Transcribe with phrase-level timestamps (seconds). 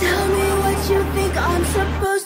[0.00, 2.21] Tell me what you think I'm supposed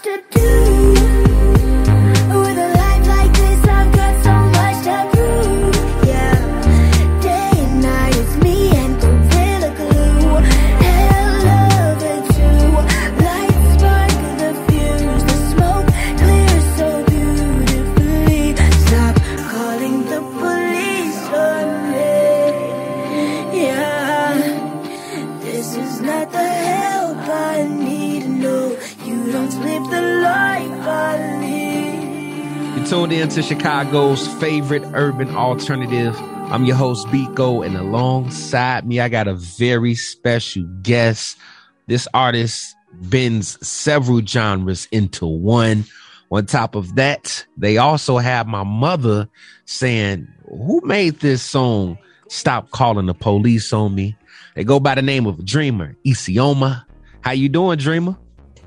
[32.86, 36.16] tuned in to Chicago's favorite urban alternative.
[36.52, 41.36] I'm your host, Biko, and alongside me, I got a very special guest.
[41.88, 45.84] This artist bends several genres into one.
[46.30, 49.28] On top of that, they also have my mother
[49.64, 51.98] saying, Who made this song?
[52.28, 54.16] Stop calling the police on me.
[54.54, 56.84] They go by the name of Dreamer Isioma.
[57.22, 58.16] How you doing, Dreamer?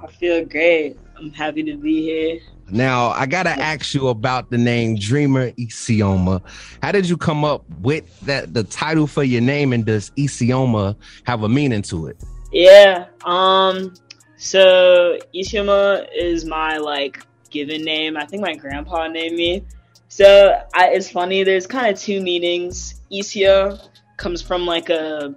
[0.04, 0.98] I feel great.
[1.20, 2.40] I'm happy to be here.
[2.70, 6.42] Now, I gotta ask you about the name Dreamer Isioma.
[6.82, 10.96] How did you come up with that the title for your name and does Isioma
[11.26, 12.24] have a meaning to it?
[12.52, 13.08] Yeah.
[13.26, 13.94] Um.
[14.38, 18.16] So Isioma is my like given name.
[18.16, 19.66] I think my grandpa named me.
[20.08, 21.44] So I, it's funny.
[21.44, 23.02] There's kind of two meanings.
[23.12, 23.80] Isia
[24.18, 25.36] comes from like a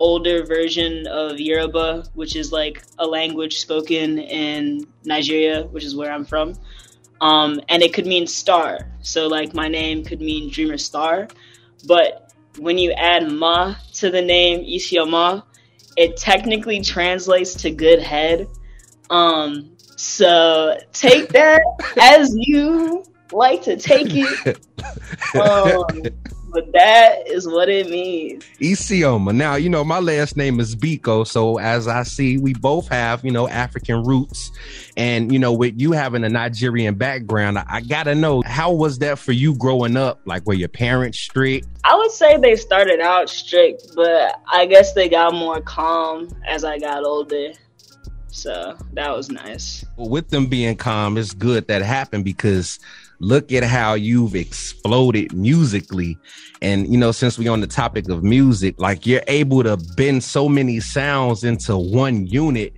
[0.00, 6.12] older version of Yoruba, which is like a language spoken in Nigeria, which is where
[6.12, 6.54] I'm from.
[7.20, 8.78] Um, and it could mean star.
[9.00, 11.28] So like my name could mean Dreamer Star.
[11.86, 15.42] But when you add ma to the name Isioma,
[15.96, 18.46] it technically translates to good head.
[19.10, 21.62] Um, so take that
[22.00, 24.58] as you like to take it.
[25.34, 26.02] Um,
[26.50, 28.44] but that is what it means.
[28.60, 29.34] Isioma.
[29.34, 31.26] Now, you know, my last name is Biko.
[31.26, 34.50] So as I see, we both have, you know, African roots.
[34.96, 38.98] And, you know, with you having a Nigerian background, I, I gotta know, how was
[39.00, 40.20] that for you growing up?
[40.24, 41.68] Like, were your parents strict?
[41.84, 46.64] I would say they started out strict, but I guess they got more calm as
[46.64, 47.52] I got older.
[48.30, 49.84] So that was nice.
[49.96, 52.78] Well, with them being calm, it's good that happened because
[53.20, 56.18] look at how you've exploded musically.
[56.62, 60.24] And, you know, since we're on the topic of music, like you're able to bend
[60.24, 62.74] so many sounds into one unit.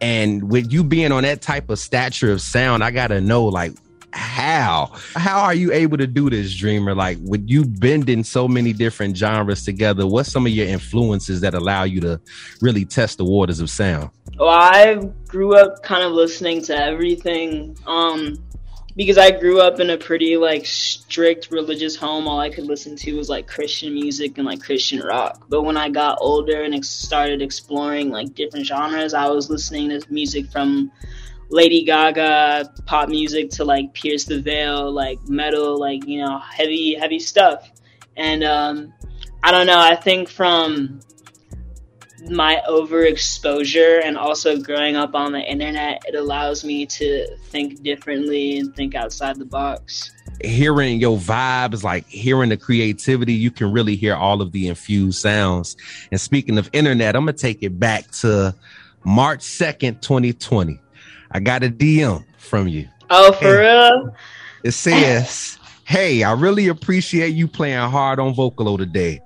[0.00, 3.44] And with you being on that type of stature of sound, I got to know,
[3.44, 3.72] like,
[4.12, 8.72] how how are you able to do this dreamer like with you bending so many
[8.72, 12.20] different genres together what's some of your influences that allow you to
[12.60, 14.96] really test the waters of sound Well, I
[15.28, 17.76] grew up kind of listening to everything.
[17.86, 18.42] Um,
[18.96, 22.26] because I grew up in a pretty like strict religious home.
[22.26, 25.46] All I could listen to was like Christian music and like Christian rock.
[25.48, 29.90] But when I got older and ex- started exploring like different genres, I was listening
[29.90, 30.90] to music from
[31.48, 36.94] Lady Gaga, pop music to like Pierce the Veil, like metal, like you know heavy
[36.94, 37.70] heavy stuff.
[38.16, 38.92] And um,
[39.42, 39.78] I don't know.
[39.78, 41.00] I think from
[42.28, 48.58] my overexposure and also growing up on the internet, it allows me to think differently
[48.58, 50.10] and think outside the box.
[50.42, 55.20] hearing your vibes, like hearing the creativity, you can really hear all of the infused
[55.20, 55.76] sounds.
[56.10, 58.54] And speaking of internet, I'm gonna take it back to
[59.04, 60.80] March 2nd, 2020.
[61.32, 62.88] I got a DM from you.
[63.10, 64.14] Oh, for real?
[64.64, 69.20] It says, Hey, I really appreciate you playing hard on Vocalo today.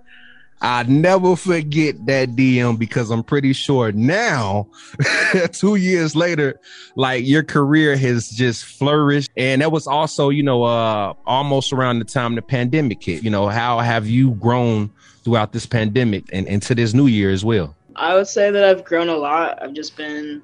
[0.61, 4.69] I never forget that DM because I'm pretty sure now,
[5.53, 6.59] two years later,
[6.97, 9.31] like your career has just flourished.
[9.37, 13.23] And that was also, you know, uh almost around the time the pandemic hit.
[13.23, 14.91] You know, how have you grown
[15.23, 17.75] throughout this pandemic and into this new year as well?
[17.97, 19.63] I would say that I've grown a lot.
[19.63, 20.43] I've just been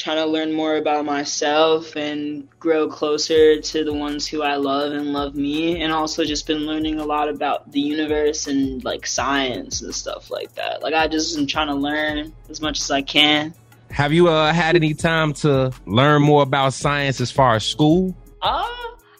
[0.00, 4.92] trying to learn more about myself and grow closer to the ones who I love
[4.92, 9.06] and love me, and also just been learning a lot about the universe and like
[9.06, 10.82] science and stuff like that.
[10.82, 13.52] Like I just am trying to learn as much as I can.
[13.90, 18.16] Have you uh had any time to learn more about science as far as school?
[18.40, 18.66] Uh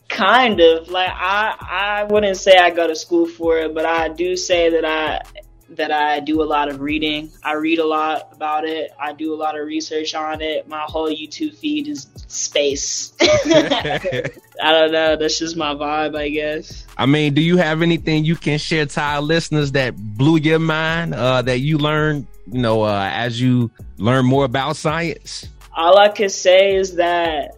[0.09, 0.89] kind of.
[0.89, 4.71] Like I I wouldn't say I go to school for it, but I do say
[4.71, 5.21] that I
[5.71, 7.31] that I do a lot of reading.
[7.45, 8.91] I read a lot about it.
[8.99, 10.69] I do a lot of research on it.
[10.69, 13.13] My whole YouTube feed is space.
[13.21, 15.17] I don't know.
[15.17, 16.87] That's just my vibe, I guess.
[16.99, 20.59] I mean, do you have anything you can share to our listeners that blew your
[20.59, 25.47] mind, uh, that you learned, you know, uh, as you learn more about science?
[25.77, 27.55] All I can say is that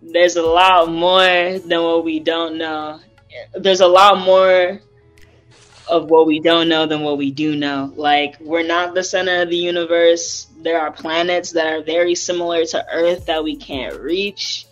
[0.00, 3.00] there's a lot more than what we don't know.
[3.54, 4.80] There's a lot more
[5.88, 7.92] of what we don't know than what we do know.
[7.94, 10.46] Like we're not the center of the universe.
[10.62, 14.66] There are planets that are very similar to Earth that we can't reach.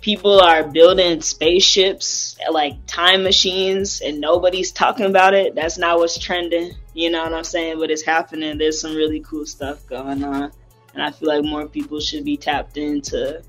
[0.00, 5.54] People are building spaceships, like time machines, and nobody's talking about it.
[5.54, 6.72] That's not what's trending.
[6.92, 7.78] You know what I'm saying?
[7.78, 8.58] But it's happening.
[8.58, 10.52] There's some really cool stuff going on.
[10.92, 13.42] And I feel like more people should be tapped into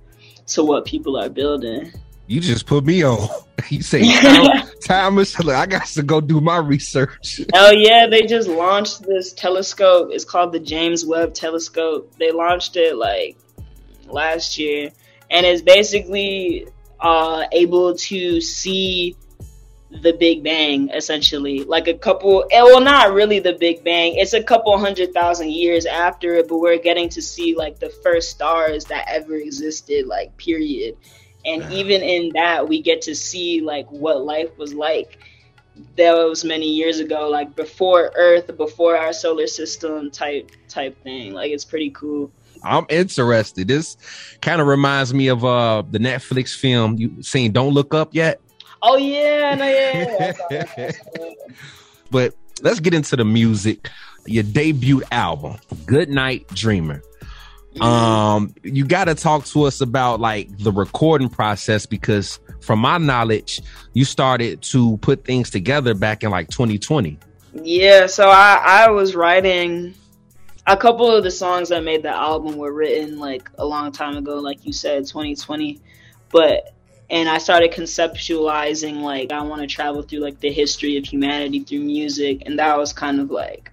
[0.48, 1.92] to what people are building.
[2.28, 3.28] You just put me on.
[3.70, 4.90] You say is.
[4.92, 7.42] I got to go do my research.
[7.56, 10.10] Oh yeah, they just launched this telescope.
[10.12, 12.14] It's called the James Webb Telescope.
[12.20, 13.38] They launched it like
[14.08, 14.92] last year,
[15.32, 16.68] and it's basically
[17.00, 19.16] uh, able to see
[19.90, 22.46] the Big Bang essentially, like a couple.
[22.52, 24.16] eh, Well, not really the Big Bang.
[24.18, 27.90] It's a couple hundred thousand years after it, but we're getting to see like the
[28.04, 30.98] first stars that ever existed, like period.
[31.46, 35.20] And even in that, we get to see like what life was like
[35.98, 41.34] was many years ago, like before Earth, before our solar system type type thing.
[41.34, 42.32] Like it's pretty cool.
[42.64, 43.68] I'm interested.
[43.68, 43.98] This
[44.42, 48.42] kind of reminds me of uh the Netflix film you seen Don't Look Up yet.
[48.82, 50.08] Oh yeah, no, yeah.
[50.10, 50.28] yeah.
[50.28, 50.70] I saw that.
[50.78, 51.36] I saw that.
[52.12, 53.90] But let's get into the music.
[54.28, 57.04] Your debut album, Good Night Dreamer.
[57.82, 62.98] Um, you got to talk to us about like the recording process because, from my
[62.98, 63.62] knowledge,
[63.94, 67.18] you started to put things together back in like 2020.
[67.54, 69.94] Yeah, so I I was writing
[70.68, 74.18] a couple of the songs that made the album were written like a long time
[74.18, 75.80] ago, like you said, 2020.
[76.32, 76.74] But
[77.10, 81.60] and I started conceptualizing like I want to travel through like the history of humanity
[81.60, 83.72] through music, and that was kind of like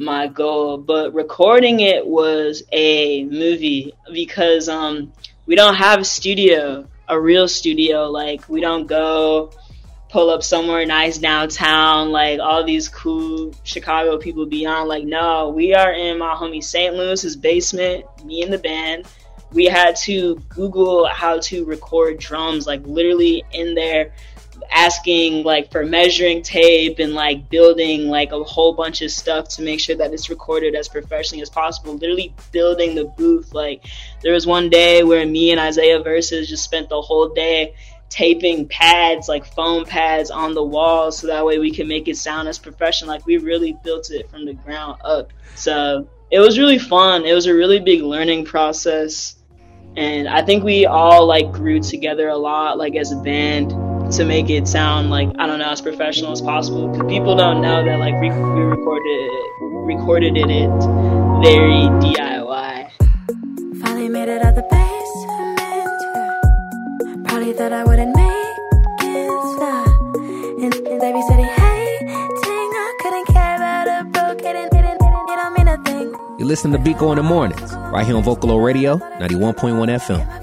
[0.00, 0.78] my goal.
[0.78, 5.12] But recording it was a movie because um
[5.46, 8.10] we don't have a studio, a real studio.
[8.10, 9.52] Like we don't go
[10.10, 14.88] pull up somewhere nice downtown, like all these cool Chicago people be on.
[14.88, 16.94] Like, no, we are in my homie St.
[16.94, 19.06] Louis's basement, me and the band.
[19.52, 24.12] We had to Google how to record drums, like literally in there,
[24.72, 29.62] asking like for measuring tape and like building like a whole bunch of stuff to
[29.62, 31.94] make sure that it's recorded as professionally as possible.
[31.94, 33.52] Literally building the booth.
[33.52, 33.84] Like
[34.22, 37.74] there was one day where me and Isaiah Versus just spent the whole day
[38.08, 42.16] taping pads like foam pads on the walls so that way we can make it
[42.16, 43.10] sound as professional.
[43.10, 45.32] Like we really built it from the ground up.
[45.54, 47.24] So it was really fun.
[47.24, 49.36] It was a really big learning process.
[49.96, 53.72] And i think we all like grew together a lot like as a band
[54.10, 57.60] to make it sound like i don't know as professional as possible because people don't
[57.62, 59.52] know that like we, we recorded it
[59.86, 60.68] recorded it, it
[61.42, 62.80] very diy
[63.80, 65.58] Finally made it out the basement.
[67.26, 68.56] Probably thought I wouldn't make
[69.08, 69.30] it.
[69.56, 70.16] Stop.
[70.60, 72.08] And, and baby said he hating.
[72.10, 74.40] I couldn't care about a broke.
[74.40, 76.14] It didn't, it didn't, it don't mean a thing.
[76.38, 80.39] You listen to Biko in the mornings, right here on Vocalo Radio, 91.1 FM.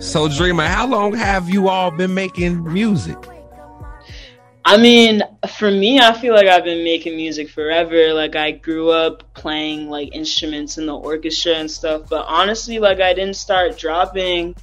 [0.00, 3.16] So, Dreamer, how long have you all been making music?
[4.64, 5.22] I mean,
[5.58, 8.12] for me, I feel like I've been making music forever.
[8.14, 12.02] Like I grew up playing like instruments in the orchestra and stuff.
[12.08, 14.54] But honestly, like I didn't start dropping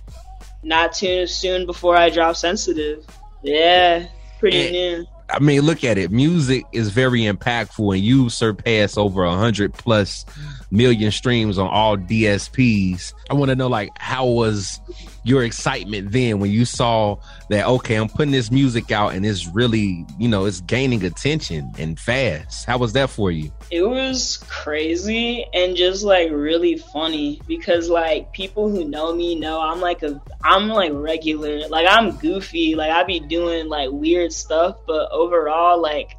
[0.63, 3.05] not too soon before I dropped Sensitive.
[3.43, 4.07] Yeah,
[4.39, 5.05] pretty And- new.
[5.29, 6.09] I mean, look at it.
[6.09, 10.25] Music is very impactful, and you surpass over a hundred plus
[10.71, 13.13] million streams on all DSPs.
[13.29, 14.79] I want to know, like, how was
[15.27, 17.17] your excitement then when you saw
[17.49, 17.65] that?
[17.67, 21.99] Okay, I'm putting this music out, and it's really, you know, it's gaining attention and
[21.99, 22.65] fast.
[22.65, 23.51] How was that for you?
[23.69, 29.59] It was crazy and just like really funny because like people who know me know
[29.59, 31.67] I'm like a I'm like regular.
[31.67, 32.75] Like I'm goofy.
[32.75, 36.16] Like I be doing like weird stuff, but overall like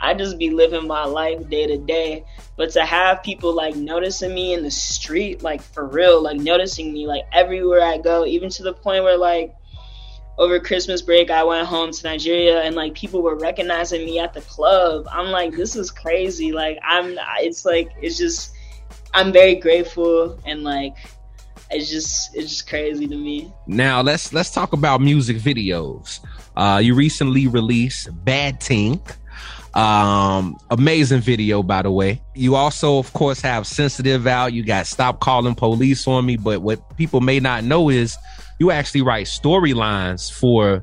[0.00, 2.24] I just be living my life day to day.
[2.56, 6.92] But to have people like noticing me in the street, like for real, like noticing
[6.92, 9.54] me like everywhere I go, even to the point where like
[10.38, 14.32] over Christmas break, I went home to Nigeria and like people were recognizing me at
[14.32, 15.08] the club.
[15.10, 16.52] I'm like, this is crazy.
[16.52, 18.52] Like, I'm, it's like, it's just,
[19.14, 20.96] I'm very grateful and like,
[21.70, 23.52] it's just, it's just crazy to me.
[23.66, 26.20] Now let's let's talk about music videos.
[26.56, 29.02] Uh, you recently released "Bad Ting."
[29.74, 32.22] Um, amazing video, by the way.
[32.34, 34.52] You also, of course, have "Sensitive" out.
[34.52, 38.16] You got "Stop Calling Police on Me." But what people may not know is
[38.58, 40.82] you actually write storylines for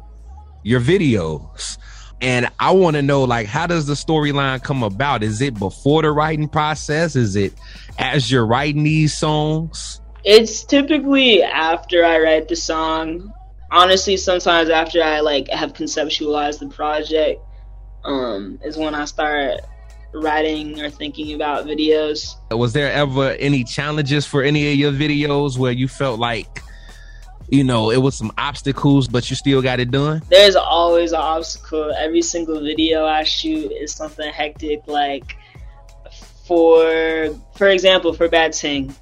[0.64, 1.78] your videos.
[2.22, 5.22] And I want to know, like, how does the storyline come about?
[5.22, 7.16] Is it before the writing process?
[7.16, 7.54] Is it
[8.00, 10.02] as you're writing these songs?
[10.24, 13.34] It's typically after I write the song.
[13.72, 17.42] Honestly, sometimes after I like have conceptualized the project.
[18.06, 19.62] Um, is when I start
[20.14, 22.36] writing or thinking about videos.
[22.52, 26.62] Was there ever any challenges for any of your videos where you felt like,
[27.50, 30.22] you know, it was some obstacles, but you still got it done?
[30.30, 31.94] There's always an obstacle.
[31.98, 34.88] Every single video I shoot is something hectic.
[34.88, 35.36] Like
[36.46, 38.96] for for example, for Bad Ting,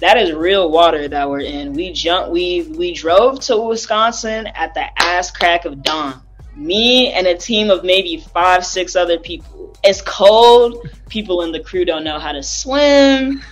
[0.00, 1.72] that is real water that we're in.
[1.72, 6.22] We jumped, we we drove to Wisconsin at the ass crack of dawn.
[6.56, 9.76] Me and a team of maybe five, six other people.
[9.84, 10.88] It's cold.
[11.08, 13.42] People in the crew don't know how to swim.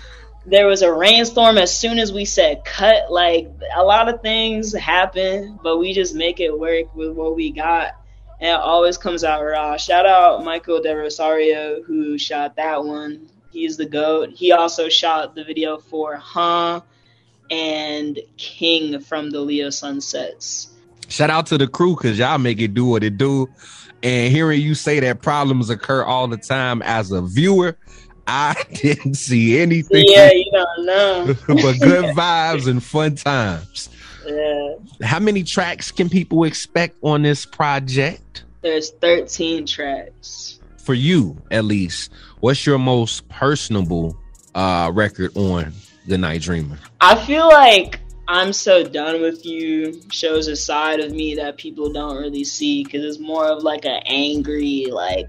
[0.47, 3.13] There was a rainstorm as soon as we said cut.
[3.13, 7.51] Like a lot of things happen, but we just make it work with what we
[7.51, 7.93] got.
[8.41, 9.77] And it always comes out raw.
[9.77, 13.29] Shout out Michael De Rosario who shot that one.
[13.53, 14.31] He's the GOAT.
[14.31, 16.81] He also shot the video for Huh
[17.51, 20.74] and King from the Leo Sunsets.
[21.09, 23.49] Shout out to the crew because y'all make it do what it do.
[24.03, 27.77] And hearing you say that problems occur all the time as a viewer,
[28.27, 31.35] I didn't see anything Yeah, you don't know.
[31.47, 33.89] but good vibes and fun times.
[34.27, 34.75] Yeah.
[35.03, 38.45] How many tracks can people expect on this project?
[38.63, 40.59] There's 13 tracks.
[40.79, 44.17] For you, at least, what's your most personable
[44.55, 45.73] uh, record on
[46.07, 46.79] The Night Dreamer?
[47.01, 51.93] I feel like I'm so done with you shows a side of me that people
[51.93, 55.29] don't really see because it's more of like an angry like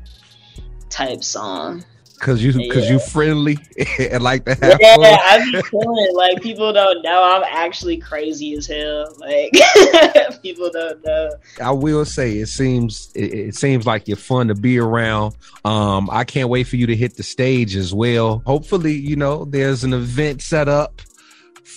[0.90, 1.84] type song.
[2.18, 3.58] Cause you, cause you friendly
[4.00, 5.04] and like to have Yeah, fun.
[5.06, 9.14] I be feeling like people don't know I'm actually crazy as hell.
[9.18, 9.52] Like
[10.42, 11.32] people don't know.
[11.62, 15.36] I will say it seems it, it seems like you're fun to be around.
[15.66, 18.42] Um, I can't wait for you to hit the stage as well.
[18.46, 21.02] Hopefully, you know, there's an event set up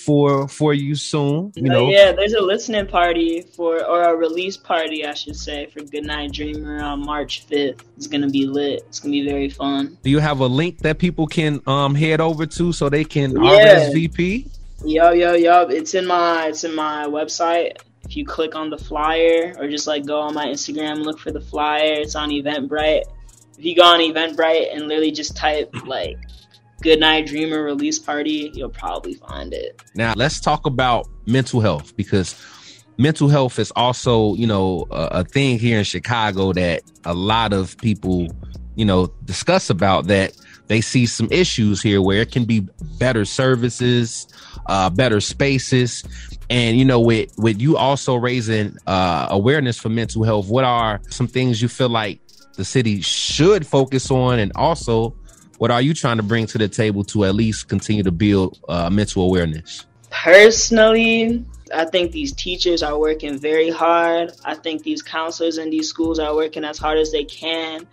[0.09, 1.53] for for you soon.
[1.55, 5.37] You Uh, know, yeah, there's a listening party for, or a release party, I should
[5.37, 7.81] say, for Goodnight Dreamer on March 5th.
[7.99, 8.85] It's gonna be lit.
[8.89, 9.99] It's gonna be very fun.
[10.03, 13.29] do you have a link that people can um head over to so they can
[13.33, 13.51] Yeah.
[13.91, 14.47] RSVP?
[14.87, 15.57] Yo, yo, yo!
[15.79, 17.77] It's in my, it's in my website.
[18.07, 21.33] If you click on the flyer, or just like go on my Instagram, look for
[21.39, 21.95] the flyer.
[22.05, 23.03] It's on Eventbrite.
[23.59, 26.17] If you go on Eventbrite and literally just type like
[26.83, 29.83] "Goodnight Dreamer release party," you'll probably find it.
[29.95, 32.35] Now let's talk about mental health because
[32.99, 37.53] mental health is also, you know, a, a thing here in Chicago that a lot
[37.53, 38.29] of people,
[38.75, 40.33] you know, discuss about that
[40.69, 42.61] they see some issues here where it can be
[42.99, 44.27] better services,
[44.67, 46.05] uh, better spaces.
[46.51, 51.01] And you know, with with you also raising uh, awareness for mental health, what are
[51.09, 52.21] some things you feel like
[52.55, 55.15] the city should focus on, and also
[55.59, 58.59] what are you trying to bring to the table to at least continue to build
[58.69, 59.85] uh, mental awareness?
[60.11, 64.33] Personally, I think these teachers are working very hard.
[64.45, 67.87] I think these counselors in these schools are working as hard as they can,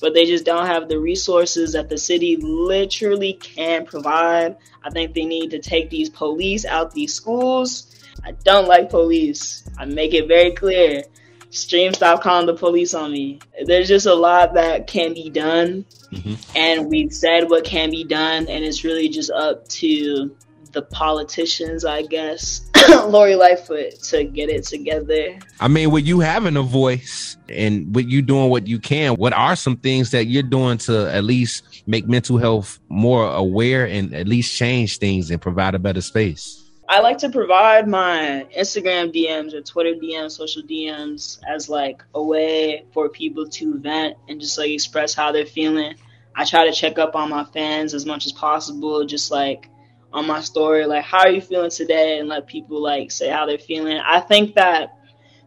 [0.00, 4.56] but they just don't have the resources that the city literally can provide.
[4.82, 7.86] I think they need to take these police out these schools.
[8.24, 9.68] I don't like police.
[9.78, 11.04] I make it very clear.
[11.50, 13.40] Stream, stop calling the police on me.
[13.64, 16.36] There's just a lot that can be done, Mhm.
[16.56, 20.30] and we've said what can be done, and it's really just up to
[20.72, 22.60] the politicians, I guess,
[23.08, 25.36] Lori Lightfoot, to get it together.
[25.58, 29.32] I mean, with you having a voice and with you doing what you can, what
[29.32, 34.14] are some things that you're doing to at least make mental health more aware and
[34.14, 36.59] at least change things and provide a better space?
[36.92, 42.22] I like to provide my Instagram DMs or Twitter DMs, social DMs as like a
[42.22, 45.94] way for people to vent and just like express how they're feeling.
[46.34, 49.70] I try to check up on my fans as much as possible, just like
[50.12, 53.46] on my story, like how are you feeling today, and let people like say how
[53.46, 53.98] they're feeling.
[54.04, 54.98] I think that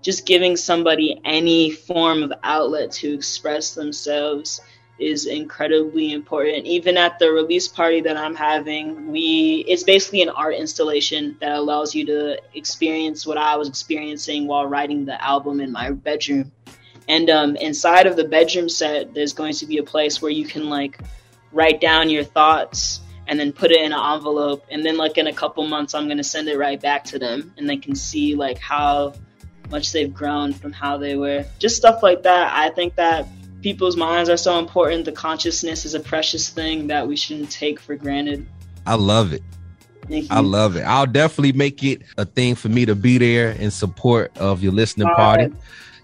[0.02, 4.62] just giving somebody any form of outlet to express themselves
[5.00, 6.66] is incredibly important.
[6.66, 11.52] Even at the release party that I'm having, we it's basically an art installation that
[11.52, 16.52] allows you to experience what I was experiencing while writing the album in my bedroom.
[17.08, 20.46] And um, inside of the bedroom set, there's going to be a place where you
[20.46, 21.00] can like
[21.52, 24.66] write down your thoughts and then put it in an envelope.
[24.70, 27.54] And then like in a couple months, I'm gonna send it right back to them,
[27.58, 29.14] and they can see like how
[29.70, 31.46] much they've grown from how they were.
[31.58, 32.54] Just stuff like that.
[32.54, 33.28] I think that
[33.64, 35.06] people's minds are so important.
[35.06, 38.46] The consciousness is a precious thing that we shouldn't take for granted.
[38.86, 39.42] I love it.
[40.30, 40.82] I love it.
[40.82, 44.74] I'll definitely make it a thing for me to be there in support of your
[44.74, 45.46] listening All party.
[45.46, 45.54] right.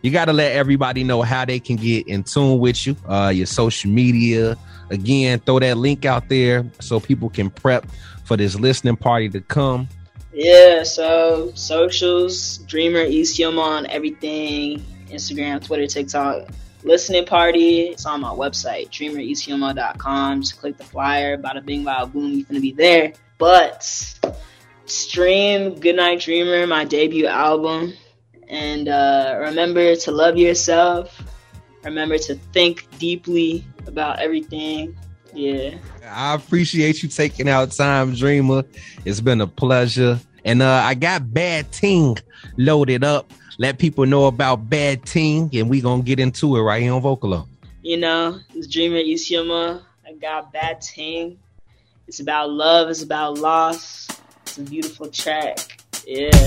[0.01, 3.33] You got to let everybody know how they can get in tune with you, uh,
[3.35, 4.57] your social media.
[4.89, 7.85] Again, throw that link out there so people can prep
[8.23, 9.89] for this listening party to come.
[10.31, 16.47] Yeah, so socials, Dreamer, East on everything, Instagram, Twitter, TikTok.
[16.83, 17.89] Listening party.
[17.89, 20.41] It's on my website, dreamerisioma.com.
[20.41, 23.13] Just click the flyer, bada bing, bada boom, you're gonna be there.
[23.37, 23.83] But
[24.85, 27.93] stream Goodnight Dreamer, my debut album.
[28.47, 31.21] And uh, remember to love yourself.
[31.83, 34.97] Remember to think deeply about everything.
[35.33, 35.77] Yeah.
[36.05, 38.63] I appreciate you taking out time, Dreamer.
[39.05, 40.19] It's been a pleasure.
[40.43, 42.17] And uh, I got Bad Ting
[42.57, 46.81] loaded up let people know about Bad Ting, and we gonna get into it right
[46.81, 47.45] here on Vocalo.
[47.83, 49.81] You know, it's Dreamer Isioma.
[50.07, 51.37] I got Bad Ting.
[52.07, 52.89] It's about love.
[52.89, 54.07] It's about loss.
[54.43, 55.81] It's a beautiful track.
[56.07, 56.31] Yeah.